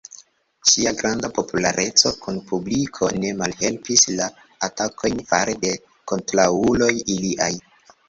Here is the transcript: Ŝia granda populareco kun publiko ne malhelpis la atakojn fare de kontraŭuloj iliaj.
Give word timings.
Ŝia 0.69 0.93
granda 1.01 1.29
populareco 1.35 2.13
kun 2.23 2.39
publiko 2.53 3.11
ne 3.19 3.35
malhelpis 3.43 4.09
la 4.17 4.31
atakojn 4.71 5.25
fare 5.31 5.59
de 5.65 5.79
kontraŭuloj 6.15 6.93
iliaj. 7.01 7.57